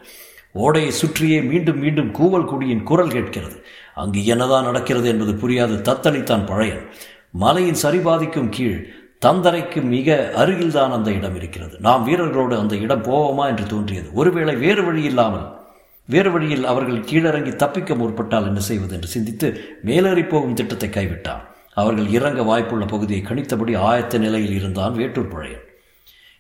ஓடையை 0.53 0.91
சுற்றியே 0.91 1.41
மீண்டும் 1.41 1.79
மீண்டும் 1.79 2.12
கூவல் 2.12 2.45
குடியின் 2.45 2.83
குரல் 2.83 3.09
கேட்கிறது. 3.09 3.64
அங்கு 3.95 4.26
என்னதான் 4.26 4.64
நடக்கிறது 4.64 5.09
என்பது 5.09 5.33
புரியாது 5.33 5.76
தத்தளித்தான் 5.88 6.47
பழையன். 6.47 6.87
மலையின் 7.31 7.83
சரிபாதிக்கும் 7.83 8.49
கீழ் 8.49 8.87
தந்தரைக்கு 9.26 9.83
மிக 9.83 10.33
அருகில்தான் 10.37 10.91
அந்த 10.91 11.12
இடம் 11.12 11.37
இருக்கிறது. 11.37 11.76
நாம் 11.81 12.09
வீரர்களோடு 12.09 12.59
அந்த 12.59 12.76
இடம் 12.76 13.03
போவோமா 13.03 13.47
என்று 13.47 13.67
தோன்றியது. 13.67 14.09
ஒருவேளை 14.14 14.57
வேறு 14.57 14.85
வழி 14.85 15.03
இல்லாமல் 15.03 15.62
வேறு 16.06 16.32
வழியில் 16.32 16.64
அவர்கள் 16.64 17.00
கீழிறங்கி 17.00 17.56
தப்பிக்க 17.56 17.94
முற்பட்டால் 17.94 18.46
என்ன 18.46 18.61
செய்வது 18.61 18.94
என்று 18.94 19.08
சிந்தித்து 19.08 19.78
மேலேறி 19.82 20.23
போகும் 20.23 20.54
திட்டத்தை 20.54 20.88
கைவிட்டான். 20.88 21.42
அவர்கள் 21.75 22.06
இறங்க 22.06 22.42
வாய்ப்புள்ள 22.42 22.87
பகுதியை 22.87 23.23
கணித்தபடி 23.23 23.76
ஆயத்த 23.76 24.18
நிலையில் 24.18 24.54
இருந்தான் 24.54 24.94
வேட்டூர் 24.94 25.32
புழையன். 25.34 25.64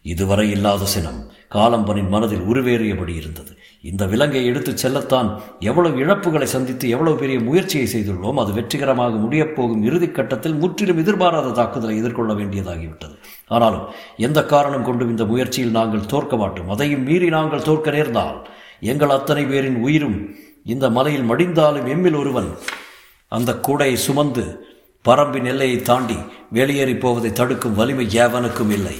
இதுவரை 0.02 0.50
இல்லாத 0.50 0.84
சினம் 0.84 1.30
காலம்பனின் 1.54 2.08
மனதில் 2.08 2.40
உருவேறியபடி 2.40 3.16
இருந்தது. 3.16 3.56
இந்த 3.82 4.06
விலங்கை 4.06 4.46
எடுத்துச் 4.46 4.86
செல்லத்தான் 4.86 5.40
எவ்வளவு 5.58 5.98
இழப்புகளை 5.98 6.42
சந்தித்து 6.42 6.88
எவ்வளவு 6.88 7.16
பெரிய 7.16 7.40
முயற்சியை 7.40 7.86
செய்துள்ளோம் 7.86 8.34
அது 8.34 8.52
வெற்றிகரமாக 8.52 9.16
முடியப் 9.16 9.56
போகும் 9.56 9.82
இறுதிக் 9.82 10.14
கட்டத்தில் 10.14 10.54
முற்றிலும் 10.54 10.98
எதிர்பாராத 10.98 11.50
தாக்குதலை 11.50 11.96
எதிர்கொள்ள 11.96 12.32
வேண்டியதாகிவிட்டது. 12.32 13.16
ஆனாலும் 13.48 13.88
எந்த 14.16 14.44
காரணம் 14.44 14.84
கொண்டும் 14.84 15.10
இந்த 15.10 15.24
முயற்சியில் 15.24 15.70
நாங்கள் 15.70 16.06
தோற்க 16.06 16.36
மாட்டோம்? 16.36 16.68
அதையும் 16.68 17.02
மீறி 17.02 17.28
நாங்கள் 17.28 17.62
தோற்க 17.62 17.90
நேர்ந்தால் 17.90 18.48
எங்கள் 18.90 19.16
அத்தனை 19.16 19.44
பேரின் 19.44 19.76
உயிரும் 19.86 20.18
இந்த 20.64 20.90
மலையில் 20.90 21.28
மடிந்தாலும் 21.30 21.88
எம்மில் 21.94 22.16
ஒருவன். 22.16 22.50
அந்த 23.28 23.60
கூடையை 23.66 23.96
சுமந்து 24.06 24.44
பரம்பின் 25.04 25.44
எல்லையை 25.44 25.82
தாண்டி 25.82 26.16
வெளியேறி 26.50 26.96
போவதை 26.96 27.32
தடுக்கும் 27.32 27.74
வலிமை 27.74 28.06
ஏவனுக்கும் 28.06 28.70
இல்லை. 28.70 28.96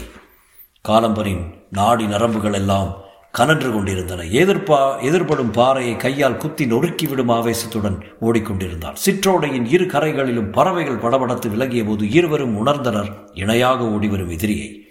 காலம்பரின் 0.89 1.45
நாடி 1.71 2.07
நரம்புகள் 2.07 2.53
எல்லாம் 2.53 2.91
கனன்று 3.31 3.73
கொண்டிருந்தன. 3.73 4.23
எதிர்ப்பா 4.23 4.81
எதிர்படும் 5.09 5.53
பாறையை 5.53 5.97
கையால் 5.97 6.37
குத்தி 6.37 6.65
நொறுக்கிவிடும் 6.65 7.33
ஆவேசத்துடன் 7.37 7.97
ஓடிக்கொண்டிருந்தார் 8.21 9.01
சிற்றோடையின் 9.05 9.67
இரு 9.67 9.87
கரைகளிலும் 9.87 10.51
பறவைகள் 10.51 11.03
படபடத்து 11.05 11.51
விலகிய 11.51 11.85
போது 11.85 12.11
இருவரும் 12.11 12.67
உணர்ந்தனர். 12.67 13.11
இணையாக 13.35 13.89
ஓடிவரும் 13.89 14.31
எதிரியை. 14.31 14.84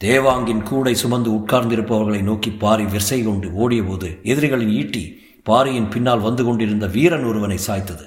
தேவாங்கின் 0.00 0.62
கூடை 0.62 0.94
சுமந்து 0.94 1.30
உட்கார்ந்திருப்பவர்களை 1.30 2.22
நோக்கி 2.22 2.50
பாரி 2.50 2.84
விசை 2.84 3.22
கொண்டு 3.22 3.48
ஓடியபோது 3.48 4.22
எதிரிகளின் 4.22 4.68
ஈட்டி 4.68 5.18
பாரியின் 5.42 5.88
பின்னால் 5.88 6.18
வந்து 6.18 6.44
கொண்டிருந்த 6.44 6.86
வீரன் 6.86 7.24
ஒருவனை 7.24 7.58
சாய்த்தது. 7.66 8.06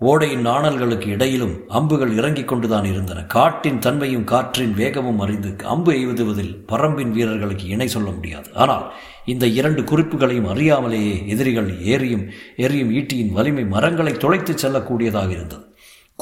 ஓடையின் 0.00 0.40
நாணல்களுக்கு 0.40 1.10
இடையிலும் 1.10 1.54
அம்புகள் 1.68 2.16
இறங்கிக் 2.16 2.48
கொண்டுதான் 2.48 2.84
இருந்தன. 2.84 3.24
காட்டின் 3.24 3.78
தன்மையும் 3.78 4.24
காற்றின் 4.24 4.74
வேகமும் 4.74 5.20
அறிந்து 5.20 5.56
அம்பு 5.64 5.92
எய்துவதில் 5.92 6.52
பரம்பின் 6.72 7.10
வீரர்களுக்கு 7.10 7.66
இணை 7.66 7.88
சொல்ல 7.88 8.10
முடியாது. 8.10 8.52
ஆனால் 8.54 8.92
இந்த 9.24 9.46
இரண்டு 9.46 9.82
குறிப்புகளையும் 9.82 10.50
அறியாமலேயே 10.54 11.26
எதிரிகள் 11.26 11.70
ஏறியும் 11.78 12.30
எரியும் 12.56 12.90
ஈட்டியின் 12.90 13.32
வலிமை 13.32 13.64
மரங்களை 13.64 14.16
துளைத்து 14.16 14.54
செல்லக்கூடியதாக 14.54 15.30
இருந்தது. 15.30 15.67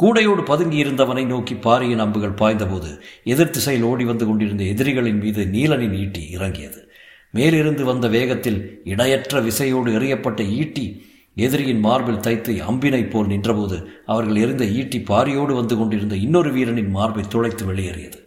கூடையோடு 0.00 0.42
பதுங்கி 0.42 0.84
இருந்தவனை 0.84 1.26
நோக்கி 1.26 1.54
பாரியின் 1.54 1.98
அம்புகள் 1.98 2.30
பாய்ந்தபோது 2.30 3.00
எதிர் 3.24 3.50
திசையில் 3.50 3.82
ஓடி 3.82 4.04
வந்து 4.04 4.26
கொண்டிருந்த 4.26 4.64
எதிரிகளின் 4.64 5.20
மீது 5.20 5.44
நீலனின் 5.44 5.94
ஈட்டி 5.98 6.30
இறங்கியது. 6.30 6.88
மேலிருந்து 7.30 7.84
வந்த 7.84 8.08
வேகத்தில் 8.08 8.80
இடையற்ற 8.84 9.40
விசையோடு 9.40 9.92
எறியப்பட்ட 9.92 10.48
ஈட்டி 10.48 11.06
எதிரியின் 11.34 11.80
மார்பில் 11.80 12.20
தைத்து 12.20 12.52
அம்பினைப் 12.52 13.10
போல் 13.10 13.26
நின்றபோது 13.26 13.88
அவர்கள் 14.06 14.36
எறிந்த 14.36 14.64
ஈட்டி 14.64 14.98
பாரியோடு 14.98 15.54
வந்து 15.54 15.76
கொண்டிருந்த 15.76 16.16
இன்னொரு 16.16 16.52
வீரனின் 16.52 16.90
மார்பை 16.90 17.24
துளைத்து 17.28 17.66
வெளியேறியது. 17.66 18.25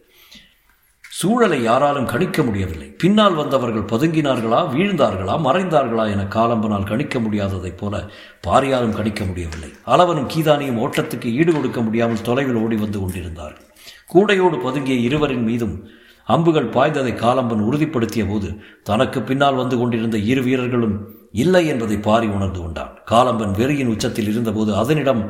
சூழலை 1.20 1.58
யாராலும் 1.64 2.10
கணிக்க 2.12 2.44
முடியவில்லை. 2.48 2.86
பின்னால் 3.02 3.38
வந்தவர்கள் 3.40 3.90
பதுங்கினார்களா 3.92 4.60
வீழ்ந்தார்களா 4.74 5.34
மறைந்தார்களா 5.46 6.04
என 6.14 6.26
காலம்பனால் 6.36 6.88
கணிக்க 6.92 7.16
முடியாததைப் 7.20 7.80
போல 7.82 7.96
பாரியாலும் 8.48 8.96
கணிக்க 9.00 9.24
முடியவில்லை. 9.30 9.72
அளவனும் 9.94 10.30
கீதானியும் 10.34 10.80
ஓட்டத்துக்கு 10.84 11.32
ஈடு 11.40 11.54
கொடுக்க 11.54 11.82
முடியாமல் 11.88 12.26
தொலைவில் 12.28 12.62
ஓடி 12.64 12.78
வந்து 12.84 13.00
கொண்டிருந்தார்கள் 13.00 13.68
கூடையோடு 14.14 14.60
பதுங்கிய 14.68 14.98
இருவரின் 15.08 15.46
மீதும் 15.50 15.76
அம்புகள் 16.28 16.72
பாய்ந்ததை 16.76 17.14
காலம்பன் 17.26 17.66
உறுதிப்படுத்திய 17.68 18.24
போது 18.32 18.50
தனக்கு 18.90 19.20
பின்னால் 19.30 19.60
வந்து 19.62 19.76
கொண்டிருந்த 19.78 20.18
இரு 20.32 20.42
வீரர்களும் 20.48 20.98
இல்லை 21.44 21.64
என்பதை 21.72 21.98
பாரி 22.08 22.28
உணர்ந்து 22.38 22.60
கொண்டான். 22.62 22.94
காலம்பன் 23.12 23.54
வெறியின் 23.60 23.92
உச்சத்தில் 23.94 24.30
இருந்தபோது 24.34 24.72
அதனிடம் 24.82 25.24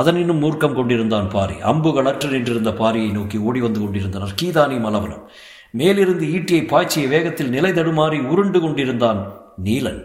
அதனினும் 0.00 0.42
மூர்க்கம் 0.42 0.74
கொண்டிருந்தான் 0.74 1.28
பாரி. 1.30 1.60
அம்புகள் 1.60 2.06
அற்று 2.06 2.28
நின்றிருந்த 2.30 2.70
பாரியை 2.70 3.10
நோக்கி 3.12 3.38
ஓடி 3.38 3.60
வந்து 3.60 3.80
கொண்டிருந்தனர். 3.80 4.34
கீதானி 4.42 4.76
மலவனும். 4.78 5.24
மேலிருந்து 5.70 6.26
ஈட்டியை 6.26 6.66
பாய்ச்சிய 6.66 7.06
வேகத்தில் 7.08 7.48
நிலை 7.48 7.70
தடுமாறி 7.70 8.18
உருண்டு 8.26 8.60
கொண்டிருந்தான் 8.60 9.20
நீலன். 9.64 10.02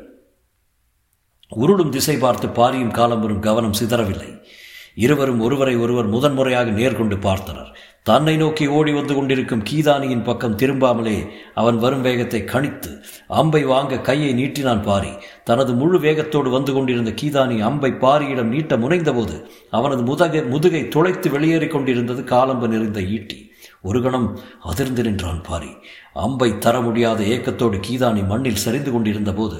உருளும் 1.56 1.90
திசை 1.90 2.18
பார்த்து 2.18 2.48
பாரியும் 2.48 2.96
காலம்பரும் 3.00 3.40
கவனம் 3.40 3.78
சிதறவில்லை. 3.80 4.30
இருவரும் 4.96 5.40
ஒருவரை 5.40 5.76
ஒருவர் 5.76 6.08
முதன்முறையாக 6.08 6.70
நேர்கொண்டு 6.72 7.18
பார்த்தனர். 7.28 7.72
தன்னை 8.10 8.34
நோக்கி 8.42 8.66
ஓடி 8.76 8.92
வந்து 8.98 9.14
கொண்டிருக்கும் 9.16 9.64
கீதானியின் 9.70 10.24
பக்கம் 10.28 10.56
திரும்பாமலே 10.60 11.16
அவன் 11.62 11.78
வரும் 11.84 12.06
வேகத்தை 12.08 12.40
கணித்து 12.44 12.92
அம்பை 13.40 13.62
வாங்க 13.72 14.00
கையை 14.08 14.32
நீட்டினான் 14.40 14.84
பாரி. 14.88 15.12
தனது 15.50 15.72
முழு 15.82 15.98
வேகத்தோடு 16.06 16.50
வந்து 16.56 16.74
கொண்டிருந்த 16.74 17.12
கீதானி 17.22 17.58
அம்பை 17.70 17.92
பாரியிடம் 18.04 18.54
நீட்ட 18.54 18.78
முனைந்தபோது 18.84 19.36
அவனது 19.80 20.02
முதுகை 20.10 20.42
முதுகை 20.54 20.82
துளைத்து 20.96 21.30
வெளியேறிக் 21.36 21.74
கொண்டிருந்தது 21.76 22.24
காலம்பு 22.34 22.70
நிறைந்த 22.74 23.02
ஈட்டி. 23.16 23.40
ஒரு 23.88 24.00
கணம் 24.06 24.30
அதிர்ந்து 24.72 25.04
நின்றான் 25.08 25.44
பாரி. 25.50 25.72
அம்பை 26.26 26.50
தர 26.66 26.76
முடியாத 26.88 27.20
ஏக்கத்தோடு 27.36 27.80
கீதானி 27.90 28.24
மண்ணில் 28.32 28.64
சரிந்து 28.66 28.94
கொண்டிருந்த 28.96 29.34
போது 29.42 29.60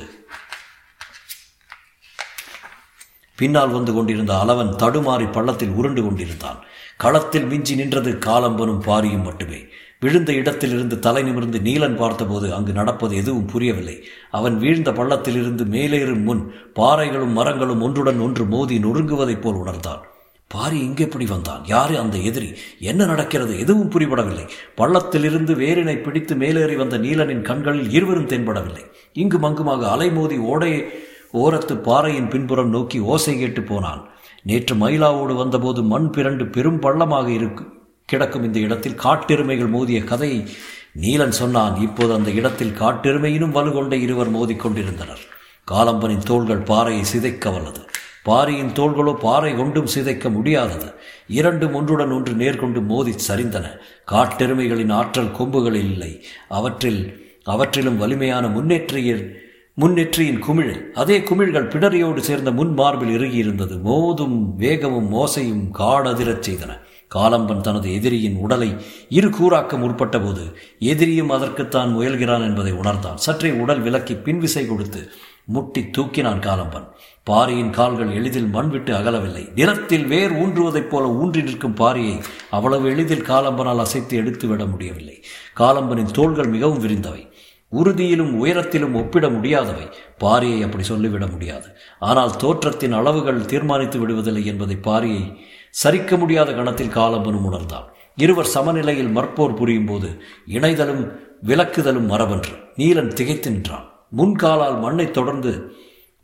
பின்னால் 3.38 3.76
வந்து 3.78 3.92
கொண்டிருந்த 3.94 4.34
அளவன் 4.44 4.74
தடுமாறி 4.82 5.28
பள்ளத்தில் 5.36 5.76
உருண்டு 5.80 6.02
கொண்டிருந்தான். 6.04 6.60
களத்தில் 7.04 7.46
மிஞ்சி 7.46 7.76
நின்றது 7.76 8.12
காலம்பனும் 8.12 8.82
பாரியும் 8.86 9.24
மட்டுமே. 9.24 9.60
விழுந்த 10.00 10.34
இடத்திலிருந்து 10.34 11.00
தலை 11.00 11.24
நிமிர்ந்து 11.24 11.60
நீலன் 11.60 11.96
பார்த்தபோது 11.96 12.54
அங்கு 12.54 12.72
நடப்பது 12.72 13.16
எதுவும் 13.16 13.46
புரியவில்லை. 13.46 14.04
அவன் 14.32 14.58
வீழ்ந்த 14.58 14.92
பள்ளத்திலிருந்து 14.92 15.66
மேலேறும் 15.66 16.24
முன் 16.24 16.52
பாறைகளும் 16.76 17.32
மரங்களும் 17.32 17.82
ஒன்றுடன் 17.82 18.20
ஒன்று 18.20 18.46
மோதி 18.46 18.78
நொறுங்குவதைப் 18.78 19.42
போல் 19.42 19.54
உணர்ந்தான். 19.54 20.04
பாரி 20.48 20.80
இங்கே 20.80 21.04
எப்படி 21.04 21.26
வந்தான்? 21.26 21.66
யாரு 21.66 22.00
அந்த 22.00 22.18
எதிரி? 22.18 22.54
என்ன 22.80 23.06
நடக்கிறது? 23.06 23.60
எதுவும் 23.60 23.92
புரிபடவில்லை. 23.92 24.50
பள்ளத்திலிருந்து 24.78 25.56
வேரினை 25.56 26.02
பிடித்து 26.02 26.36
மேலேறி 26.36 26.76
வந்த 26.76 26.98
நீலனின் 26.98 27.42
கண்களில் 27.42 27.92
இருவரும் 27.92 28.28
தென்படவில்லை. 28.28 28.86
இங்கு 29.14 29.38
மங்குமாக 29.38 29.84
அலைமோதி 29.96 30.38
ஓடை 30.38 30.86
ஓரத்து 31.34 31.76
பாறையின் 31.76 32.30
பின்புறம் 32.30 32.70
நோக்கி 32.70 33.00
ஓசை 33.00 33.38
கேட்டு 33.38 33.62
போனான். 33.62 34.10
நேற்று 34.50 34.76
மயிலாவோடு 34.76 35.34
வந்தபோது 35.42 35.84
மண் 35.92 36.10
பிறண்டு 36.16 36.46
பெரும் 36.52 36.82
பள்ளமாக 36.86 37.28
இருக்கு. 37.38 37.66
கிடக்கும் 38.10 38.46
இந்த 38.48 38.60
இடத்தில் 38.68 39.02
காட்டெருமைகள் 39.06 39.74
மோதிய 39.76 40.00
கதையை 40.12 40.40
நீலன் 41.02 41.38
சொன்னான். 41.42 41.76
இப்போது 41.88 42.12
அந்த 42.14 42.30
இடத்தில் 42.40 42.78
காட்டெருமையினும் 42.80 43.56
வலுகொண்ட 43.58 43.94
இருவர் 44.06 44.32
மோதிக்கொண்டிருந்தனர் 44.36 45.24
காலம்பனின் 45.72 46.28
தோள்கள் 46.30 46.68
பாறையை 46.70 47.04
சிதைக்க 47.04 47.52
வல்லது. 47.56 47.82
பாரியின் 48.24 48.72
தோள்களோ 48.78 49.14
பாறை 49.26 49.52
கொண்டும் 49.56 49.92
சிதைக்க 49.96 50.30
முடியாதது. 50.30 50.88
இரண்டும் 51.40 51.76
ஒன்றுடன் 51.80 52.14
ஒன்று 52.16 52.34
நேர்கொண்டு 52.34 52.80
மோதி 52.92 53.14
சரிந்தன. 53.28 53.66
காட்டெருமைகளின் 54.12 54.94
ஆற்றல் 55.00 55.36
கொம்புகளில் 55.40 55.90
இல்லை. 55.94 56.12
அவற்றில் 56.58 57.02
அவற்றிலும் 57.54 57.98
வலிமையான 57.98 58.48
முன்னேற்றியர் 58.48 59.24
முன்னெற்றியின் 59.80 60.40
குமிழ். 60.40 60.92
அதே 60.94 61.20
குமிழ்கள் 61.20 61.70
பிடரியோடு 61.70 62.18
சேர்ந்த 62.18 62.52
முன் 62.52 62.74
மார்பில் 62.74 63.20
இறுகியிருந்தது. 63.20 63.80
மோதும் 63.86 64.56
வேகமும் 64.56 65.14
மோசையும் 65.14 65.70
காடதிரச் 65.80 66.50
செய்தன. 66.50 66.80
காலம்பன் 67.16 67.62
தனது 67.62 67.94
எதிரியின் 67.94 68.36
உடலை 68.36 68.76
இரு 69.10 69.30
கூறாக்க 69.30 69.78
முற்பட்ட 69.78 70.20
போது 70.20 70.58
எதிரியும் 70.80 71.30
அதற்குத்தான் 71.30 71.98
முயல்கிறான் 71.98 72.42
என்பதை 72.42 72.72
உணர்ந்தான். 72.72 73.18
சற்றே 73.18 73.52
உடல் 73.52 73.80
விலக்கி 73.80 74.14
பின்விசை 74.14 74.68
கொடுத்து 74.68 75.10
முட்டி 75.46 75.90
தூக்கினான் 75.98 76.40
காலம்பன். 76.40 76.88
பாரியின் 77.24 77.70
கால்கள் 77.70 78.12
எளிதில் 78.12 78.48
மண் 78.48 78.68
விட்டு 78.68 78.94
அகலவில்லை. 78.94 79.52
நிலத்தில் 79.56 80.06
வேர் 80.06 80.34
ஊன்றுவதைப் 80.34 80.90
போல 80.90 81.08
ஊன்றி 81.08 81.42
நிற்கும் 81.42 81.76
பாரியை 81.76 82.24
அவ்வளவு 82.50 82.90
எளிதில் 82.90 83.24
காலம்பனால் 83.24 83.80
அசைத்து 83.80 84.18
எடுத்துவிட 84.18 84.66
முடியவில்லை. 84.66 85.24
காலம்பனின் 85.60 86.12
தோள்கள் 86.12 86.48
மிகவும் 86.48 86.84
விரிந்தவை. 86.84 87.29
உறுதியிலும் 87.72 88.32
உயரத்திலும் 88.44 88.96
ஒப்பிட 89.02 89.30
முடியாதவை. 89.30 89.86
பாரியை 90.20 90.60
அப்படி 90.64 90.84
சொல்லிவிட 90.84 91.28
முடியாது. 91.28 91.68
ஆனால் 92.00 92.34
தோற்றத்தின் 92.36 92.92
அளவுகள் 92.92 93.46
தீர்மானித்து 93.46 94.00
விடுவதில்லை 94.00 94.44
என்பதை 94.46 94.78
பாரியை 94.88 95.24
சரிக்க 95.84 96.18
முடியாத 96.18 96.54
கணத்தில் 96.54 96.96
காலம்பனும் 96.96 97.48
உணர்ந்தான். 97.50 97.88
இருவர் 98.16 98.54
சமநிலையில் 98.56 99.16
மற்போர் 99.18 99.56
புரியும் 99.56 99.86
போது 99.86 100.10
இணைதலும் 100.48 101.04
விலக்குதலும் 101.46 102.10
மரபன்று. 102.14 102.54
நீலன் 102.76 103.14
திகைத்து 103.14 103.52
நின்றான். 103.52 103.86
முன்காலால் 104.18 104.80
மண்ணை 104.80 105.12
தொடர்ந்து 105.12 105.52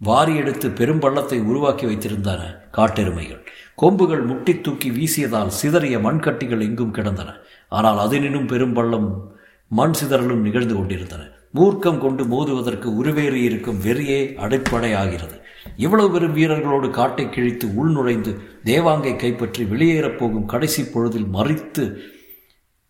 வாரி 0.01 0.33
எடுத்து 0.35 0.67
பெரும்பள்ளத்தை 0.69 1.37
உருவாக்கி 1.43 1.85
வைத்திருந்தன 1.85 2.41
காட்டெருமைகள். 2.71 3.43
கொம்புகள் 3.75 4.23
முட்டி 4.23 4.53
தூக்கி 4.61 4.89
வீசியதால் 4.89 5.55
சிதறிய 5.61 5.97
மண்கட்டிகள் 5.97 6.61
எங்கும் 6.61 6.91
கிடந்தன. 6.91 7.29
ஆனால் 7.69 7.97
அதனினும் 7.97 8.47
பெரும்பள்ளம் 8.47 9.09
மண் 9.67 9.93
சிதறலும் 10.00 10.45
நிகழ்ந்து 10.48 10.75
கொண்டிருந்தன. 10.75 11.24
மூர்க்கம் 11.55 11.98
கொண்டு 11.98 12.24
மோதுவதற்கு 12.24 12.88
உருவேறி 13.01 13.41
இருக்கும் 13.43 13.79
வெறியே 13.79 14.36
அடிப்படை 14.36 14.93
ஆகிறது 14.93 15.41
இவ்வளவு 15.77 16.12
பெரும் 16.12 16.36
வீரர்களோடு 16.36 16.89
காட்டை 16.89 17.29
கிழித்து 17.29 17.67
உள்நுழைந்து 17.67 18.36
தேவாங்கை 18.63 19.15
கைப்பற்றி 19.15 19.63
வெளியேறப் 19.63 20.17
போகும் 20.17 20.45
கடைசி 20.45 20.84
பொழுதில் 20.84 21.25
மறித்து 21.34 21.95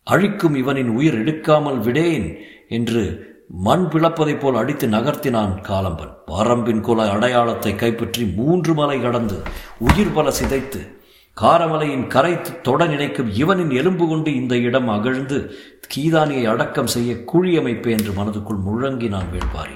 அழிக்கும் 0.04 0.56
இவனின் 0.56 0.90
உயிர் 0.90 1.24
எடுக்காமல் 1.24 1.80
விடேன் 1.80 2.38
என்று 2.70 3.34
மண் 3.50 3.88
பிளப்பதைப் 3.92 4.40
போல் 4.40 4.56
அடித்து 4.56 4.88
நகர்த்தினான் 4.88 5.56
காலம்பன். 5.62 6.14
பாரம்பின் 6.26 6.82
குல 6.82 7.10
அடையாளத்தை 7.10 7.76
கைப்பற்றி 7.76 8.26
மூன்று 8.26 8.74
மலை 8.74 9.02
கடந்து 9.02 9.42
உயிர் 9.80 10.14
பல 10.14 10.32
சிதைத்து 10.42 10.95
காரமலையின் 11.42 12.08
கரை 12.08 12.42
தொட 12.62 12.86
நினைக்கும் 12.86 13.30
இவனின் 13.34 13.70
எலும்பு 13.70 14.08
கொண்டு 14.08 14.36
இந்த 14.36 14.58
இடம் 14.58 14.90
அகழ்ந்து 14.90 15.58
கீதானியை 15.96 16.44
அடக்கம் 16.44 16.88
செய்ய 16.88 17.24
குழி 17.24 17.58
அமைப்பு 17.58 17.92
என்று 17.92 18.12
மனதுக்குள் 18.12 18.62
முழங்கினான் 18.68 19.32
வேள்பாரி. 19.34 19.76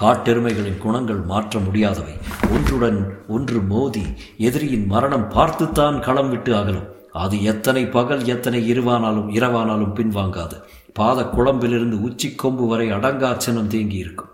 காட்டெருமைகளின் 0.00 0.78
குணங்கள் 0.78 1.20
மாற்ற 1.20 1.58
முடியாதவை. 1.58 2.12
ஒன்றுடன் 2.50 3.20
ஒன்று 3.28 3.60
மோதி 3.60 4.02
எதிரியின் 4.36 4.86
மரணம் 4.86 5.28
பார்த்துத்தான் 5.28 6.00
களம் 6.00 6.30
விட்டு 6.30 6.56
அகலும். 6.56 6.88
அது 7.12 7.42
எத்தனை 7.42 7.86
பகல் 7.86 8.24
எத்தனை 8.24 8.72
இருவானாலும் 8.72 9.28
இரவானாலும் 9.30 9.94
பின்வாங்காது. 9.94 10.54
பாத 10.94 11.22
குழம்பிலிருந்து 11.22 12.00
உச்சி 12.00 12.34
கொம்பு 12.34 12.66
வரை 12.66 12.92
அடங்கா 12.92 13.36
சினம் 13.36 13.66
தேங்கி 13.66 13.96
இருக்கும் 13.96 14.30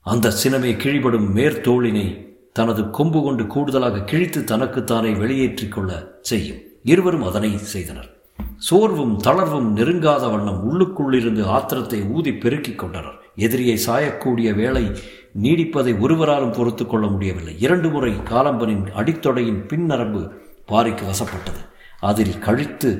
அந்த 0.00 0.32
சினமே 0.44 0.76
கிழிபடும் 0.76 1.36
மேற்தோளினை 1.36 2.23
தனது 2.56 2.90
கொம்பு 2.90 3.20
கொண்டு 3.22 3.46
கூடுதலாக 3.46 4.02
கிழித்து 4.10 4.44
தனக்குத்தானே 4.44 5.12
வெளியேற்றிக் 5.12 5.72
கொள்ள 5.76 5.90
செய்யும். 6.20 6.60
இருவரும் 6.82 7.22
அதனை 7.22 7.50
செய்தனர். 7.58 8.10
சோர்வும் 8.56 9.14
தளர்வும் 9.24 9.68
நெருங்காத 9.76 10.24
வண்ணம் 10.30 10.60
உள்ளுக்குள்ளிருந்து 10.66 11.42
ஆத்திரத்தை 11.56 11.98
ஊதி 12.12 12.32
பெருக்கிக் 12.34 12.78
கொண்டனர். 12.78 13.16
எதிரியை 13.36 13.78
சாயக்கூடிய 13.86 14.54
வேலை 14.54 14.84
நீடிப்பதை 15.42 15.94
ஒருவராலும் 16.00 16.52
பொறுத்து 16.52 16.86
கொள்ள 16.86 17.06
முடியவில்லை. 17.06 17.54
இரண்டு 17.60 17.90
முறை 17.90 18.12
காலம்பனின் 18.12 18.84
அடித்தொடையின் 18.94 19.60
பின்னரம்பு 19.66 20.22
பாரிக்கு 20.72 21.04
வசப்பட்டது. 21.10 21.60
அதில் 22.00 22.38
கழித்து 22.38 22.92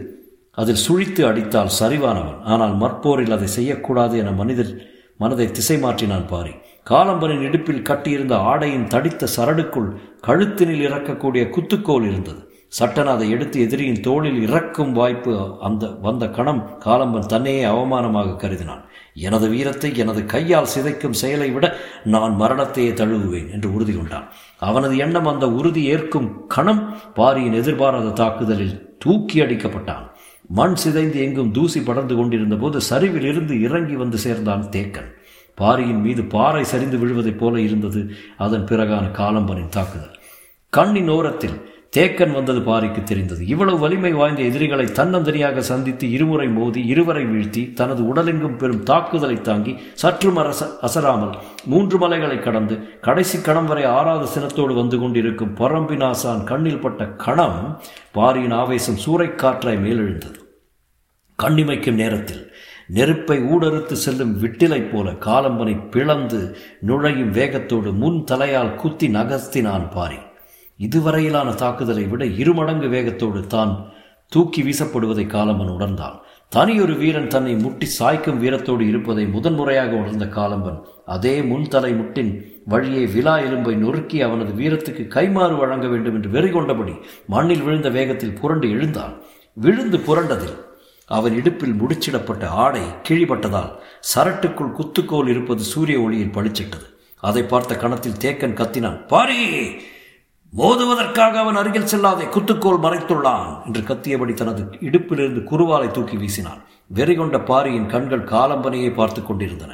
அதில் 0.50 0.82
சுழித்து 0.88 1.23
அடித்தால் 1.26 1.76
சரிவானவன். 1.80 2.40
ஆனால் 2.42 2.75
மற்போரில் 2.76 3.37
அதை 3.37 3.46
செய்யக்கூடாது 3.46 4.18
என 4.18 4.32
மனிதர் 4.32 4.75
மனதை 5.18 5.50
திசை 5.50 5.76
மாற்றினான் 5.82 6.26
பாரி 6.26 6.54
காலம்பரின் 6.91 7.45
இடுப்பில் 7.49 7.87
கட்டியிருந்த 7.88 8.35
ஆடையின் 8.37 8.88
தடித்த 8.88 9.29
சரடுக்குள் 9.37 9.91
கழுத்தினில் 10.26 10.83
இறக்கக்கூடிய 10.88 11.43
குத்துக்கோல் 11.55 12.07
இருந்தது. 12.11 12.41
சட்டன் 12.79 13.11
அதை 13.12 13.26
எடுத்து 13.31 13.57
எதிரியின் 13.61 14.00
தோளில் 14.00 14.38
இறக்கும் 14.47 14.93
வாய்ப்பு 14.93 15.33
அந்த 15.61 15.87
வந்த 16.07 16.25
கணம் 16.29 16.61
காலம்பன் 16.85 17.31
தன்னையே 17.33 17.64
அவமானமாக 17.64 18.37
கருதினான். 18.43 18.83
எனது 19.26 19.49
வீரத்தை 19.49 19.91
எனது 19.97 20.23
கையால் 20.25 20.73
சிதைக்கும் 20.75 21.19
செயலை 21.23 21.49
விட 21.50 21.67
நான் 22.14 22.35
மரணத்தையே 22.41 22.93
தழுவுவேன் 23.00 23.50
என்று 23.50 23.69
உறுதி 23.75 23.95
கொண்டான். 23.97 24.26
அவனது 24.59 24.97
எண்ணம் 24.97 25.26
அந்த 25.26 25.49
உறுதி 25.50 25.85
ஏற்கும் 25.85 26.29
கணம் 26.47 26.83
பாரியின் 27.14 27.59
எதிர்பாராத 27.61 28.17
தாக்குதலில் 28.23 28.76
தூக்கி 28.99 29.38
அடிக்கப்பட்டான். 29.41 30.05
மண் 30.49 30.75
சிதைந்து 30.75 31.19
எங்கும் 31.21 31.53
தூசி 31.53 31.81
படர்ந்து 31.81 32.14
கொண்டிருந்த 32.17 32.57
போது 32.57 32.79
சரிவில் 32.81 33.29
இருந்து 33.33 33.55
இறங்கி 33.61 33.97
வந்து 33.97 34.19
சேர்ந்தான் 34.19 34.64
தேக்கன். 34.71 35.11
பாரியின் 35.54 36.00
மீது 36.00 36.25
பாறை 36.25 36.64
சரிந்து 36.64 36.99
விழுவதைப் 36.99 37.38
போல 37.38 37.61
இருந்தது. 37.61 38.11
அதன் 38.38 38.64
பிறகான 38.64 39.04
காலம்பனின் 39.11 39.68
தாக்குதல். 39.68 40.18
கண்ணின் 40.68 41.08
ஓரத்தில் 41.08 41.73
தேக்கன் 41.96 42.32
வந்தது 42.32 42.61
பாரிக்கு 42.61 43.02
தெரிந்தது. 43.02 43.46
இவ்வளவு 43.46 43.78
வலிமை 43.78 44.12
வாய்ந்த 44.12 44.42
எதிரிகளை 44.42 44.84
தன்னந்தனியாக 44.84 45.58
சந்தித்து 45.58 46.11
இருமுறை 46.11 46.49
மோதி 46.49 46.87
இருவரை 46.87 47.25
வீழ்த்தி 47.25 47.73
தனது 47.73 48.14
உடலெங்கும் 48.14 48.56
பெரும் 48.56 48.82
தாக்குதலை 48.82 49.40
தாங்கி 49.40 49.76
சற்றும் 49.92 50.37
அரச 50.37 50.66
அசராமல் 50.82 51.37
மூன்று 51.64 51.99
மலைகளை 51.99 52.38
கடந்து 52.38 52.99
கடைசி 53.00 53.40
கணம் 53.40 53.66
வரை 53.66 53.84
ஆறாவது 53.84 54.40
சினத்தோடு 54.40 54.75
வந்து 54.75 54.99
கொண்டிருக்கும் 54.99 55.56
பரம்பினாசான் 55.56 56.44
கண்ணில் 56.44 56.80
பட்ட 56.80 57.06
கணம் 57.06 57.80
பாரியின் 58.12 58.50
ஆவேசம் 58.50 59.00
சூறைக்காற்றாய் 59.06 59.84
மேலெழுந்தது. 59.87 60.40
கண்ணிமைக்கும் 61.42 62.00
நேரத்தில் 62.02 62.43
நெருப்பை 62.88 63.38
ஊடறுத்து 63.38 63.93
செல்லும் 63.93 64.35
விட்டிலைப் 64.43 64.93
போல 64.93 65.11
காலம்பனை 65.11 65.88
பிளந்து 65.91 66.57
நுழையும் 66.81 67.31
வேகத்தோடு 67.31 67.93
முன் 67.93 68.25
தலையால் 68.25 68.75
குத்தி 68.75 69.09
நகர்த்தினான் 69.09 69.90
பாரி. 69.90 70.18
இதுவரையிலான 70.77 71.55
தாக்குதலை 71.55 72.05
விட 72.05 72.25
இருமடங்கு 72.25 72.88
வேகத்தோடு 72.88 73.47
தான் 73.47 73.92
தூக்கி 74.29 74.62
வீசப்படுவதை 74.62 75.27
காலம்பன் 75.27 75.75
உணர்ந்தான். 75.75 76.23
தனியொரு 76.49 76.94
வீரன் 76.97 77.27
தன்னை 77.27 77.55
முட்டி 77.55 77.87
சாய்க்கும் 77.99 78.40
வீரத்தோடு 78.40 78.81
இருப்பதை 78.81 79.27
முதன்முறையாக 79.27 79.94
உணர்ந்த 79.97 80.25
காலம்பன் 80.25 80.79
அதே 81.05 81.40
முன்தலை 81.40 81.92
முட்டின் 81.97 82.33
வழியே 82.64 83.07
விழா 83.07 83.38
எலும்பை 83.38 83.75
நொறுக்கி 83.75 84.23
அவனது 84.23 84.53
வீரத்துக்கு 84.53 85.05
கைமாறு 85.09 85.57
வழங்க 85.57 85.87
வேண்டும் 85.87 86.14
என்று 86.14 86.31
வெறி 86.31 86.51
கொண்டபடி 86.51 86.94
மண்ணில் 87.27 87.62
விழுந்த 87.62 87.90
வேகத்தில் 87.90 88.38
புரண்டு 88.40 88.70
எழுந்தான். 88.70 89.14
விழுந்து 89.53 89.99
புரண்டதில் 89.99 90.57
அவன் 91.07 91.35
இடுப்பில் 91.35 91.79
முடிச்சிடப்பட்ட 91.81 92.45
ஆடை 92.47 92.83
கிழிபட்டதால் 93.09 93.73
சரட்டுக்குள் 94.14 94.77
குத்துக்கோல் 94.79 95.29
இருப்பது 95.29 95.62
சூரிய 95.62 96.01
ஒளியில் 96.01 96.37
பளிச்சிட்டது. 96.37 96.87
அதை 97.21 97.43
பார்த்த 97.43 97.77
கணத்தில் 97.77 98.21
தேக்கன் 98.25 98.59
கத்தினான் 98.61 99.07
பாரி 99.07 99.43
மோதுவதற்காக 100.57 101.35
அவன் 101.35 101.55
அருகில் 101.55 101.90
செல்லாதே 101.93 102.25
குத்துக்கோல் 102.35 102.83
மறைத்துள்ளான் 102.83 103.64
என்று 103.67 103.81
கத்தியபடி 103.81 104.35
தனது 104.35 104.62
இடுப்பிலிருந்து 104.81 105.40
குருவாலை 105.51 105.90
தூக்கி 105.90 106.17
வீசினான். 106.17 106.61
வெறி 106.87 107.14
கொண்ட 107.14 107.40
பாரியின் 107.40 107.87
கண்கள் 107.87 108.25
காலம்பனையை 108.25 108.95
பார்த்து 108.95 109.23
கொண்டிருந்தன. 109.23 109.73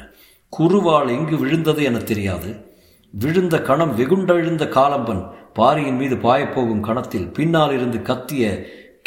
குருவால் 0.53 1.09
எங்கு 1.09 1.37
விழுந்தது 1.37 1.83
என 1.83 1.97
தெரியாது. 1.97 2.69
விழுந்த 3.13 3.61
கணம் 3.61 3.93
வெகுண்டெழுந்த 3.97 4.65
காலம்பன் 4.77 5.23
பாரியின் 5.53 5.95
மீது 5.95 6.15
பாயப்போகும் 6.15 6.79
கணத்தில் 6.79 7.31
பின்னால் 7.31 7.73
இருந்து 7.73 7.97
கத்திய 7.97 8.43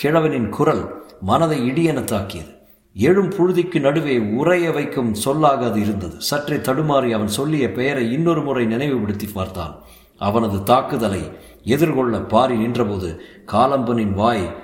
கிழவனின் 0.03 0.49
குரல் 0.49 0.85
மனதை 1.21 1.71
இடியென 1.71 2.05
தாக்கியது 2.05 2.53
எழும் 2.95 3.31
புழுதிக்கு 3.31 3.81
நடுவே 3.81 4.19
உறைய 4.19 4.71
வைக்கும் 4.71 5.15
சொல்லாக 5.15 5.67
அது 5.67 5.81
இருந்தது. 5.81 6.21
சற்றே 6.21 6.57
தடுமாறி 6.57 7.11
அவன் 7.11 7.29
சொல்லிய 7.29 7.73
பெயரை 7.73 8.13
இன்னொரு 8.13 8.43
முறை 8.43 8.65
நினைவுபடுத்தி 8.65 9.27
பார்த்தான். 9.27 9.75
அவனது 10.17 10.63
தாக்குதலை 10.63 11.31
எதிர்கொள்ள 11.63 12.21
பாரி 12.21 12.57
நின்றபோது 12.57 13.21
காலம்பனின் 13.53 14.13
வாய் 14.13 14.63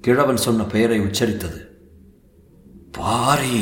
கிழவன் 0.00 0.36
சொன்ன 0.36 0.64
பெயரை 0.64 1.00
உச்சரித்தது. 1.00 1.60
பாரி 2.92 3.60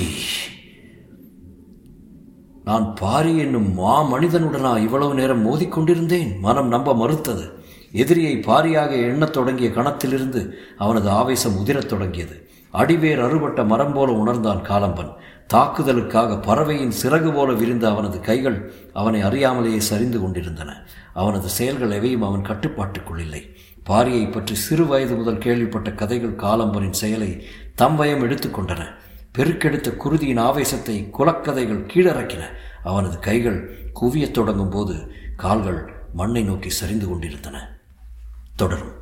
நான் 2.64 2.94
பாரி 2.94 3.36
என்னும் 3.36 3.74
மா 3.74 4.12
மனிதனுடனா 4.12 4.78
இவ்வளவு 4.78 5.14
நேரம் 5.14 5.46
மோதிக்கொண்டிருந்தேன்? 5.46 6.38
மனம் 6.38 6.68
நம்ப 6.68 6.94
மறுத்தது. 6.96 7.61
எதிரியை 7.92 8.36
பாரியாக 8.36 8.90
எண்ணத் 8.90 9.32
தொடங்கிய 9.32 9.68
கணத்திலிருந்து 9.68 10.50
அவனது 10.78 11.10
ஆவேசம் 11.10 11.66
உதிரத் 11.66 11.86
தொடங்கியது. 11.86 12.48
அடிவேர் 12.72 13.24
அறுபட்ட 13.24 13.64
மரம் 13.64 13.92
போல 13.92 14.12
உணர்ந்தான் 14.12 14.62
காலம்பன். 14.62 15.14
தாக்குதலுக்காக 15.54 16.42
பறவையின் 16.42 16.92
சிறகு 17.02 17.34
போல 17.34 17.52
விரிந்த 17.52 17.90
அவனது 17.90 18.20
கைகள் 18.20 18.72
அவனை 18.92 19.22
அறியாமலேயே 19.24 19.76
சரிந்து 19.76 20.20
கொண்டிருந்தன. 20.20 20.82
அவனது 21.14 21.48
செயல்கள் 21.48 21.90
எவையும் 21.90 22.22
அவன் 22.22 22.42
கட்டுப்பாட்டுக்குள் 22.42 23.20
இல்லை. 23.20 23.56
பாரியை 23.88 24.32
பற்றி 24.32 24.54
சிறு 24.54 24.86
வயது 24.86 25.14
முதல் 25.14 25.38
கேள்விப்பட்ட 25.38 25.92
கதைகள் 25.92 26.36
காலம்பனின் 26.36 26.90
செயலை 26.90 27.46
தம்பயம் 27.82 28.24
எடுத்துக்கொண்டன 28.24 28.84
பெருக்கெடுத்த 29.38 29.96
குருதியின் 29.96 30.40
ஆவேசத்தை 30.40 31.10
குலக்கதைகள் 31.18 31.86
கீழறக்கின. 31.86 32.42
அவனது 32.84 33.18
கைகள் 33.18 33.90
குவியத் 34.00 34.30
தொடங்கும் 34.30 34.70
போது 34.70 35.12
கால்கள் 35.36 35.92
மண்ணை 36.14 36.42
நோக்கி 36.42 36.68
சரிந்து 36.68 37.08
கொண்டிருந்தன. 37.08 37.80
தொடரும். 38.62 39.01